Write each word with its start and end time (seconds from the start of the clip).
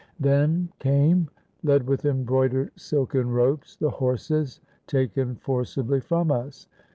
'Then 0.19 0.69
came, 0.79 1.29
led 1.61 1.85
with 1.85 2.05
embroidered 2.05 2.71
silken 2.75 3.29
ropes, 3.29 3.75
the 3.75 3.91
horses 3.91 4.59
taken 4.87 5.35
forcibly 5.35 5.99
from 6.01 6.31
us. 6.31 6.67